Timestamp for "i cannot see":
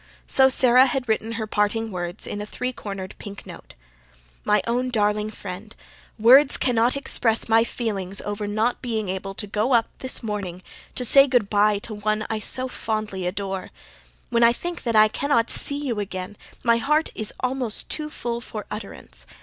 14.95-15.77